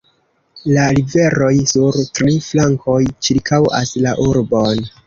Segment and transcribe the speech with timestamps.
[0.77, 4.89] La riveroj sur tri flankoj ĉirkaŭas la urbon.